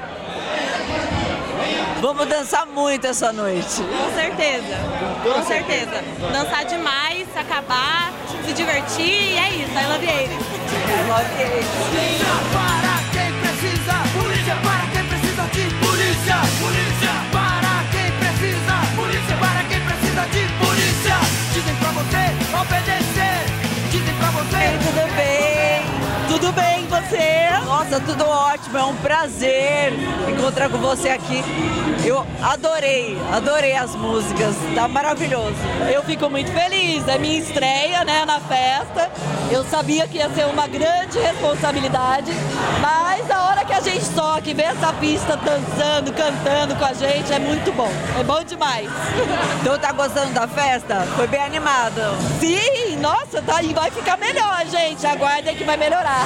Vamos 2.00 2.26
dançar 2.26 2.66
muito 2.66 3.06
essa 3.06 3.32
noite. 3.32 3.82
Com 3.82 4.14
certeza. 4.14 4.76
Com 5.22 5.42
certeza. 5.44 6.02
Dançar 6.32 6.64
demais, 6.64 7.26
acabar, 7.36 8.12
se 8.46 8.52
divertir 8.54 9.32
e 9.32 9.36
é 9.38 9.50
isso. 9.50 9.70
I 9.72 9.86
love 9.86 10.06
eles. 10.06 10.32
I 10.32 11.08
love 11.08 11.42
eles. 11.42 11.66
Para 12.52 12.96
quem 13.12 13.32
precisa, 13.40 13.92
polícia 14.18 14.56
para 14.62 14.86
quem 14.92 15.04
precisa 15.08 15.42
de 15.52 15.74
polícia. 15.84 16.36
Polícia 16.58 17.12
para 17.30 17.84
quem 17.92 18.10
precisa, 18.18 18.74
polícia 18.96 19.36
para 19.36 19.64
quem 19.64 19.80
precisa 19.80 20.22
de 20.32 20.48
polícia. 20.90 21.16
Dizem 21.52 21.74
pra 21.76 21.90
você 21.92 22.22
obedecer, 22.60 23.90
dizem 23.90 24.14
pra 24.14 24.30
você. 24.30 24.56
Ei, 24.56 24.78
tudo 24.78 25.16
bem? 25.16 25.29
Você? 27.00 27.64
Nossa, 27.64 28.00
tudo 28.00 28.24
ótimo. 28.26 28.78
É 28.78 28.84
um 28.84 28.96
prazer 28.96 29.92
encontrar 30.28 30.68
com 30.68 30.78
você 30.78 31.08
aqui. 31.08 31.42
Eu 32.04 32.26
adorei, 32.42 33.16
adorei 33.32 33.76
as 33.76 33.94
músicas. 33.94 34.54
Tá 34.74 34.88
maravilhoso. 34.88 35.56
Eu 35.92 36.02
fico 36.02 36.28
muito 36.28 36.50
feliz, 36.52 37.06
é 37.08 37.18
minha 37.18 37.38
estreia 37.38 38.04
né, 38.04 38.24
na 38.24 38.40
festa. 38.40 39.10
Eu 39.50 39.64
sabia 39.64 40.06
que 40.06 40.18
ia 40.18 40.30
ser 40.30 40.46
uma 40.46 40.66
grande 40.66 41.18
responsabilidade, 41.18 42.30
mas 42.80 43.28
a 43.30 43.48
hora 43.48 43.64
que 43.64 43.72
a 43.72 43.80
gente 43.80 44.08
toca 44.10 44.48
e 44.48 44.54
vê 44.54 44.62
essa 44.62 44.92
pista 44.92 45.36
dançando, 45.36 46.12
cantando 46.12 46.76
com 46.76 46.84
a 46.84 46.92
gente, 46.92 47.32
é 47.32 47.38
muito 47.38 47.72
bom. 47.72 47.90
É 48.18 48.22
bom 48.22 48.42
demais. 48.44 48.88
Então 49.60 49.76
tá 49.78 49.92
gostando 49.92 50.32
da 50.32 50.46
festa? 50.46 51.02
Foi 51.16 51.26
bem 51.26 51.42
animado. 51.42 52.00
Sim, 52.38 52.79
nossa, 53.00 53.42
tá, 53.42 53.60
vai 53.74 53.90
ficar 53.90 54.16
melhor, 54.16 54.64
gente. 54.66 55.06
Aguardem 55.06 55.56
que 55.56 55.64
vai 55.64 55.76
melhorar. 55.76 56.24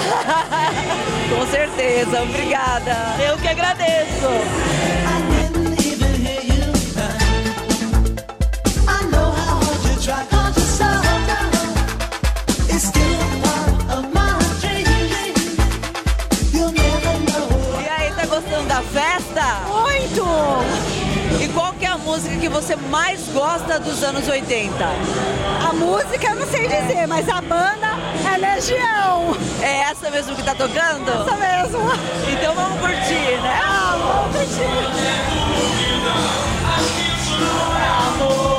Com 1.31 1.47
certeza, 1.47 2.23
obrigada. 2.23 2.95
Eu 3.25 3.39
que 3.39 3.49
agradeço. 3.49 5.04
Qual 21.55 21.73
que 21.73 21.85
é 21.87 21.89
a 21.89 21.97
música 21.97 22.37
que 22.37 22.49
você 22.49 22.77
mais 22.77 23.29
gosta 23.29 23.79
dos 23.79 24.03
anos 24.03 24.29
80? 24.29 24.75
A 25.67 25.73
música 25.73 26.27
eu 26.29 26.35
não 26.35 26.47
sei 26.47 26.67
dizer, 26.67 27.07
mas 27.07 27.29
a 27.29 27.41
banda 27.41 27.97
é 28.33 28.37
Legião. 28.37 29.37
É 29.63 29.83
essa 29.83 30.11
mesmo 30.11 30.35
que 30.35 30.43
tá 30.43 30.55
tocando? 30.55 31.09
Essa 31.09 31.37
mesmo. 31.37 31.81
Então 32.31 32.55
vamos 32.55 32.81
curtir, 32.81 33.41
né? 33.41 33.61
Ah, 33.63 33.97
vamos 33.97 34.35
Será 37.25 38.54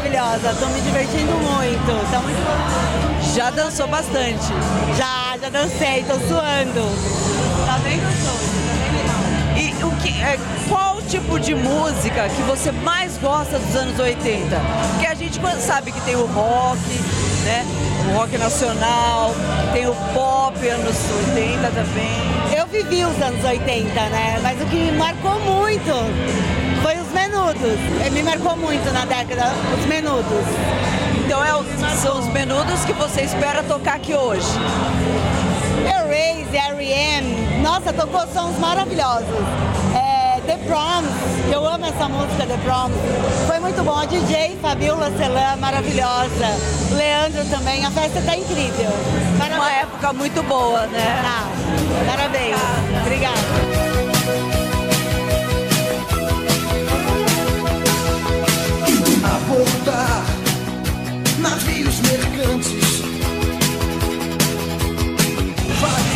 maravilhosa, 0.00 0.54
tô 0.58 0.66
me 0.68 0.80
divertindo 0.80 1.32
muito, 1.32 2.10
tá 2.10 2.20
muito 2.20 2.38
bom. 2.42 3.34
Já 3.34 3.50
dançou 3.50 3.86
bastante? 3.86 4.46
Já, 4.96 5.36
já 5.38 5.48
dancei, 5.50 6.04
tô 6.04 6.14
suando. 6.26 6.80
Tá 7.66 7.78
bem 7.84 8.00
gostoso, 8.00 8.50
tá 8.66 8.74
bem 8.80 8.92
legal. 8.96 9.80
E 9.80 9.84
o 9.84 9.90
que, 10.00 10.22
é, 10.22 10.38
qual 10.68 11.02
tipo 11.02 11.38
de 11.38 11.54
música 11.54 12.28
que 12.30 12.42
você 12.42 12.72
mais 12.72 13.18
gosta 13.18 13.58
dos 13.58 13.76
anos 13.76 13.98
80? 13.98 14.56
Porque 14.92 15.06
a 15.06 15.14
gente 15.14 15.38
sabe 15.60 15.92
que 15.92 16.00
tem 16.00 16.16
o 16.16 16.24
rock, 16.26 16.80
né? 17.44 17.66
O 18.08 18.18
rock 18.18 18.38
nacional, 18.38 19.34
tem 19.72 19.86
o 19.86 19.94
pop 20.14 20.66
anos 20.66 20.96
80 21.34 21.70
também. 21.72 22.58
Eu 22.58 22.66
vivi 22.66 23.04
os 23.04 23.20
anos 23.20 23.44
80, 23.44 23.92
né? 24.08 24.40
Mas 24.42 24.60
o 24.62 24.64
que 24.66 24.76
me 24.76 24.92
marcou 24.92 25.38
muito 25.40 26.59
menudos. 27.54 27.78
Eh, 28.06 28.10
Me 28.10 28.22
marcou 28.22 28.56
muito 28.56 28.92
na 28.92 29.04
década, 29.04 29.52
os 29.78 29.86
menudos. 29.86 30.44
Então 31.24 31.44
é 31.44 31.54
o- 31.54 31.64
são 32.00 32.18
os 32.18 32.26
menudos 32.26 32.84
que 32.84 32.92
você 32.92 33.22
espera 33.22 33.62
tocar 33.62 33.94
aqui 33.96 34.14
hoje. 34.14 34.46
Erase, 35.86 36.56
R.E.M., 36.56 37.60
nossa, 37.62 37.92
tocou 37.92 38.20
sons 38.32 38.58
maravilhosos. 38.58 39.26
É, 39.94 40.40
The 40.46 40.56
Proms, 40.66 41.10
eu 41.52 41.66
amo 41.66 41.86
essa 41.86 42.08
música, 42.08 42.46
The 42.46 42.56
Proms. 42.64 42.96
Foi 43.46 43.58
muito 43.60 43.82
bom. 43.84 43.96
A 43.98 44.06
DJ 44.06 44.58
Fabiola 44.62 45.10
Celan, 45.16 45.56
maravilhosa. 45.56 46.46
Leandro 46.92 47.44
também, 47.50 47.84
a 47.84 47.90
festa 47.90 48.20
tá 48.22 48.36
incrível. 48.36 48.90
Uma 49.56 49.70
época 49.72 50.12
muito 50.12 50.42
boa, 50.44 50.86
né? 50.86 51.20
Tá. 51.22 52.10
Parabéns. 52.10 52.56
Obrigada. 53.02 53.38
A 54.56 54.59
voltar, 59.50 60.24
navios 61.38 62.00
mercantes. 62.02 63.02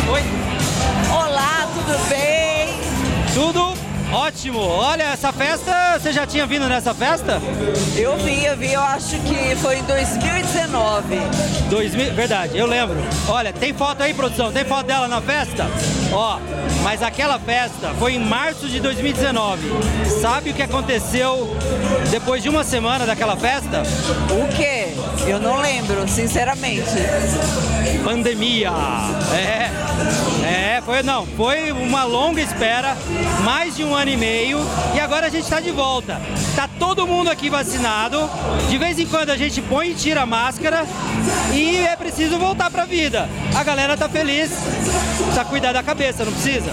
Oi. 0.09 0.21
Olá, 1.11 1.67
tudo 1.73 1.97
bem? 2.07 2.69
Tudo 3.33 3.77
ótimo. 4.13 4.59
Olha, 4.59 5.03
essa 5.03 5.33
festa, 5.33 5.99
você 5.99 6.13
já 6.13 6.25
tinha 6.25 6.45
vindo 6.45 6.69
nessa 6.69 6.93
festa? 6.93 7.41
Eu 7.97 8.17
vi, 8.19 8.45
eu 8.45 8.55
vi, 8.55 8.71
eu 8.71 8.81
acho 8.81 9.17
que 9.19 9.55
foi 9.57 9.79
em 9.79 9.83
2019. 9.83 11.17
2000, 11.69 12.13
verdade, 12.13 12.57
eu 12.57 12.65
lembro. 12.65 12.97
Olha, 13.27 13.51
tem 13.51 13.73
foto 13.73 14.03
aí, 14.03 14.13
produção? 14.13 14.51
Tem 14.51 14.63
foto 14.63 14.85
dela 14.85 15.07
na 15.07 15.21
festa? 15.21 15.65
Ó, 16.11 16.39
mas 16.83 17.01
aquela 17.01 17.39
festa 17.39 17.89
foi 17.97 18.13
em 18.13 18.19
março 18.19 18.67
de 18.67 18.79
2019. 18.79 19.61
Sabe 20.21 20.51
o 20.51 20.53
que 20.53 20.61
aconteceu 20.61 21.55
depois 22.11 22.43
de 22.43 22.49
uma 22.49 22.63
semana 22.63 23.05
daquela 23.05 23.35
festa? 23.35 23.81
O 24.31 24.55
quê? 24.55 24.93
Eu 25.27 25.39
não 25.39 25.59
lembro, 25.59 26.07
sinceramente. 26.07 26.91
Pandemia. 28.03 28.71
É. 29.33 29.85
É, 30.45 30.81
foi 30.81 31.01
não, 31.01 31.25
foi 31.25 31.71
uma 31.71 32.03
longa 32.03 32.41
espera, 32.41 32.95
mais 33.43 33.75
de 33.75 33.83
um 33.83 33.95
ano 33.95 34.11
e 34.11 34.17
meio, 34.17 34.59
e 34.93 34.99
agora 34.99 35.27
a 35.27 35.29
gente 35.29 35.43
está 35.43 35.59
de 35.59 35.71
volta. 35.71 36.21
Tá 36.55 36.69
todo 36.79 37.07
mundo 37.07 37.29
aqui 37.29 37.49
vacinado. 37.49 38.29
De 38.69 38.77
vez 38.77 38.99
em 38.99 39.07
quando 39.07 39.31
a 39.31 39.37
gente 39.37 39.61
põe 39.61 39.91
e 39.91 39.95
tira 39.95 40.21
a 40.21 40.25
máscara 40.25 40.85
e 41.53 41.77
é 41.77 41.95
preciso 41.95 42.37
voltar 42.37 42.69
pra 42.69 42.85
vida. 42.85 43.27
A 43.55 43.63
galera 43.63 43.97
tá 43.97 44.07
feliz, 44.07 44.51
precisa 45.17 45.45
cuidar 45.45 45.71
da 45.71 45.81
cabeça, 45.81 46.23
não 46.23 46.31
precisa? 46.31 46.71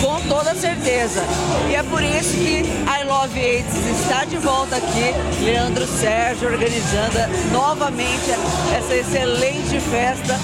Com 0.00 0.20
toda 0.28 0.54
certeza. 0.54 1.22
E 1.68 1.74
é 1.74 1.82
por 1.82 2.02
isso 2.02 2.34
que 2.36 2.62
I 2.62 3.04
Love 3.06 3.38
AIDS 3.40 3.74
está 4.00 4.24
de 4.24 4.36
volta 4.36 4.76
aqui. 4.76 5.14
Leandro 5.42 5.86
Sérgio 5.86 6.50
organizando 6.50 7.18
novamente 7.52 8.30
essa 8.76 8.94
excelente 8.94 9.80
festa. 9.80 10.38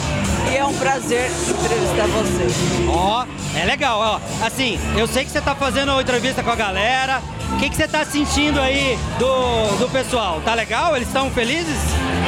E 0.51 0.57
é 0.57 0.65
um 0.65 0.75
prazer 0.75 1.31
entrevistar 1.49 2.07
você. 2.09 2.47
Ó, 2.89 3.25
é 3.59 3.65
legal, 3.65 3.99
ó. 3.99 4.45
Assim, 4.47 4.79
eu 4.97 5.07
sei 5.07 5.25
que 5.25 5.31
você 5.31 5.41
tá 5.41 5.55
fazendo 5.55 6.01
entrevista 6.01 6.43
com 6.43 6.51
a 6.51 6.57
galera, 6.57 7.21
O 7.55 7.59
que, 7.59 7.69
que 7.69 7.77
você 7.77 7.87
tá 7.87 8.05
sentindo 8.05 8.59
aí 8.61 8.99
do, 9.19 9.77
do 9.79 9.89
pessoal? 9.91 10.41
Tá 10.45 10.55
legal? 10.55 10.97
Eles 10.97 11.07
estão 11.09 11.31
felizes? 11.31 11.79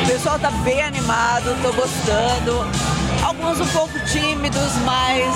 O 0.03 0.07
pessoal 0.07 0.39
tá 0.39 0.51
bem 0.51 0.83
animado, 0.83 1.57
tô 1.63 1.73
gostando. 1.73 2.67
Alguns 3.25 3.59
um 3.59 3.67
pouco 3.69 3.99
tímidos, 4.01 4.73
mas 4.85 5.35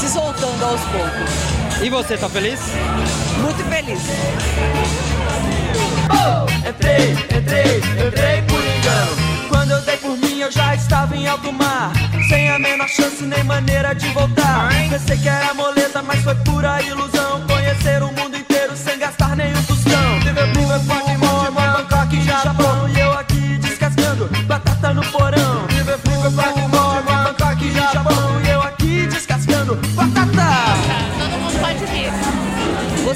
se 0.00 0.08
soltando 0.08 0.64
aos 0.64 0.80
poucos. 0.80 1.82
E 1.82 1.90
você, 1.90 2.16
tá 2.16 2.28
feliz? 2.28 2.58
Muito 3.38 3.62
feliz. 3.68 4.00
Entrei, 6.66 7.12
entrei, 7.12 7.78
entrei 8.06 8.42
por 8.42 8.64
engano. 8.64 9.12
Quando 9.50 9.72
eu 9.72 9.80
dei 9.82 9.96
por 9.98 10.16
mim, 10.16 10.40
eu 10.40 10.50
já 10.50 10.74
estava 10.74 11.14
em 11.14 11.28
alto 11.28 11.52
mar. 11.52 11.92
Sem 12.28 12.48
a 12.48 12.58
menor 12.58 12.88
chance 12.88 13.22
nem 13.24 13.44
maneira 13.44 13.94
de 13.94 14.08
voltar. 14.08 14.70
Pensei 14.88 15.18
que 15.18 15.28
era 15.28 15.52
moleza, 15.52 16.02
mas 16.02 16.22
foi 16.22 16.34
pura 16.36 16.80
ilusão. 16.82 17.46
Conhecer 17.46 18.02
o 18.02 18.10
mundo 18.12 18.36
inteiro 18.36 18.74
sem 18.76 18.98
gastar 18.98 19.36
nenhum 19.36 19.62
tostão. 19.64 20.18
Liverpool, 20.24 20.66
Baltimore, 20.86 21.50
Bangkok, 21.52 22.22
Japão. 22.22 22.88
E 22.88 23.00
eu 23.00 23.12
aqui 23.12 23.58
descascando 23.58 24.30
batata 24.46 24.94
no 24.94 25.04
porão. 25.06 25.66
Liverpool, 25.68 26.30
Baltimore, 26.30 26.30
Bangkok, 26.30 26.69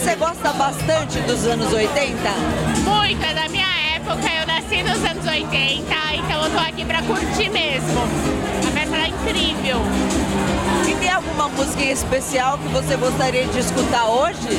Você 0.04 0.16
gosta 0.16 0.52
bastante 0.52 1.18
dos 1.20 1.46
anos 1.46 1.72
80? 1.72 2.14
Muito, 2.84 3.24
é 3.24 3.32
da 3.32 3.48
minha 3.48 3.66
época, 3.96 4.28
eu 4.38 4.46
nasci 4.46 4.82
nos 4.82 5.02
anos 5.02 5.26
80, 5.26 5.82
então 6.14 6.44
eu 6.44 6.50
tô 6.50 6.58
aqui 6.58 6.84
pra 6.84 7.00
curtir 7.00 7.48
mesmo. 7.48 8.02
A 8.68 8.70
festa 8.70 8.96
é 8.98 9.08
incrível. 9.08 9.80
E 10.86 10.94
tem 10.96 11.10
alguma 11.10 11.48
música 11.48 11.82
em 11.82 11.90
especial 11.90 12.58
que 12.58 12.68
você 12.68 12.96
gostaria 12.96 13.46
de 13.46 13.58
escutar 13.58 14.04
hoje? 14.04 14.50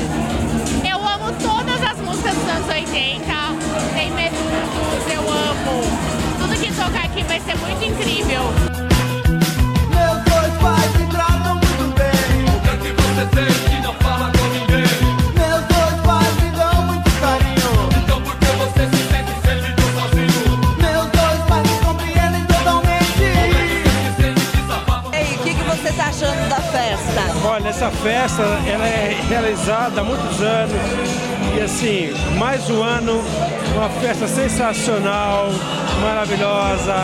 Eu 0.84 0.98
amo 0.98 1.32
todas 1.40 1.80
as 1.80 1.96
músicas 2.00 2.34
dos 2.34 2.48
anos 2.48 2.68
80, 2.68 3.24
tem 3.94 4.10
menudos, 4.10 5.12
eu 5.14 5.20
amo. 5.20 5.82
Tudo 6.40 6.60
que 6.60 6.72
tocar 6.72 7.04
aqui 7.04 7.22
vai 7.22 7.38
ser 7.38 7.56
muito 7.58 7.84
incrível. 7.84 8.42
Meus 9.94 10.24
dois 10.24 10.52
pais 10.60 10.96
me 10.96 11.06
tratam 11.06 11.54
muito 11.54 11.94
bem. 11.94 12.44
O 12.52 12.60
que 12.62 12.68
é 12.68 12.76
que 12.78 13.00
você 13.00 13.26
tem 13.36 13.75
essa 27.68 27.90
festa 27.90 28.42
ela 28.42 28.86
é 28.86 29.20
realizada 29.28 30.00
há 30.00 30.04
muitos 30.04 30.40
anos 30.40 30.72
e 31.56 31.60
assim, 31.60 32.12
mais 32.38 32.68
um 32.70 32.82
ano, 32.82 33.20
uma 33.74 33.88
festa 33.88 34.28
sensacional, 34.28 35.48
maravilhosa. 36.00 36.94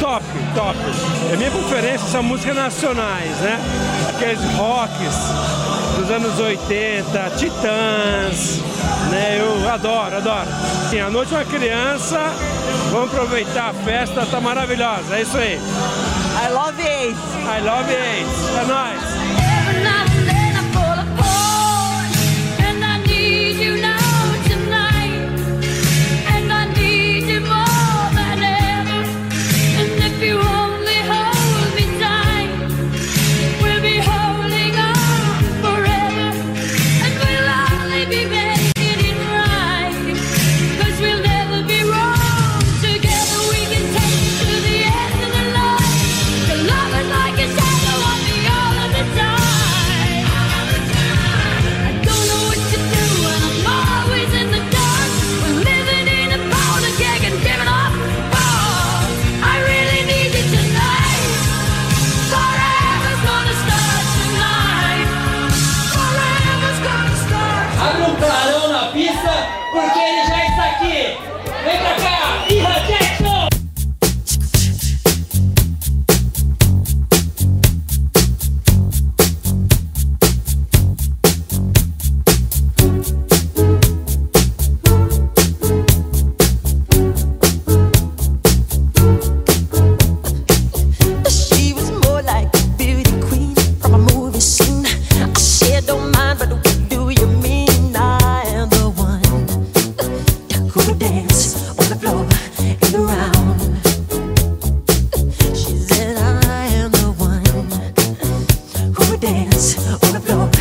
Top, 0.00 0.24
top. 0.54 0.78
A 1.32 1.36
minha 1.36 1.50
preferência 1.50 2.08
são 2.08 2.22
músicas 2.22 2.56
nacionais, 2.56 3.36
né? 3.38 3.60
Aqueles 4.08 4.42
rocks 4.54 5.16
dos 5.96 6.10
anos 6.10 6.38
80, 6.38 7.30
Titãs, 7.36 8.60
né? 9.10 9.38
Eu 9.38 9.68
adoro, 9.68 10.16
adoro. 10.16 10.48
Sim, 10.90 11.00
a 11.00 11.10
noite 11.10 11.32
é 11.34 11.38
uma 11.38 11.44
criança, 11.44 12.18
vamos 12.90 13.12
aproveitar 13.12 13.70
a 13.70 13.74
festa, 13.74 14.26
tá 14.26 14.40
maravilhosa, 14.40 15.16
é 15.16 15.22
isso 15.22 15.36
aí. 15.36 15.60
I 16.46 16.50
love 16.52 16.78
AIDS. 16.78 17.18
I 17.44 17.60
love 17.60 17.90
AIDS. 17.90 18.56
É 18.56 18.64
nóis. 18.66 19.15
dance 109.26 109.76
on 110.04 110.12
the 110.12 110.20
floor. 110.20 110.55